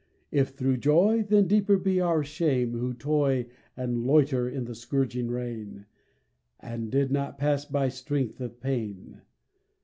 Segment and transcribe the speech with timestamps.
[0.31, 3.45] If through joy, Then deeper be our shame who toy
[3.77, 5.85] And loiter in the scourging rain,
[6.59, 9.21] And did not pass by strength of pain.